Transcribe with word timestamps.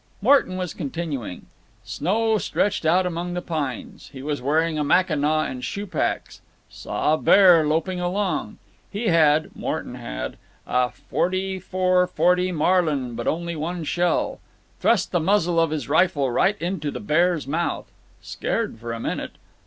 Morton 0.19 0.57
was 0.57 0.73
continuing: 0.73 1.45
Snow 1.83 2.39
stretched 2.39 2.87
out 2.87 3.05
among 3.05 3.35
the 3.35 3.39
pines. 3.43 4.09
He 4.11 4.23
was 4.23 4.41
wearing 4.41 4.79
a 4.79 4.83
Mackinaw 4.83 5.43
and 5.43 5.63
shoe 5.63 5.85
packs. 5.85 6.41
Saw 6.71 7.13
a 7.13 7.17
bear 7.19 7.67
loping 7.67 7.99
along. 7.99 8.57
He 8.89 9.09
had—Morton 9.09 9.93
had—a 9.93 10.91
.44 11.13 11.61
.40 11.61 12.51
Marlin, 12.51 13.13
but 13.13 13.27
only 13.27 13.55
one 13.55 13.83
shell. 13.83 14.39
Thrust 14.79 15.11
the 15.11 15.19
muzzle 15.19 15.59
of 15.59 15.69
his 15.69 15.87
rifle 15.87 16.31
right 16.31 16.59
into 16.59 16.89
the 16.89 16.99
bear's 16.99 17.45
mouth. 17.45 17.91
Scared 18.23 18.79
for 18.79 18.93
a 18.93 18.99
minute. 18.99 19.33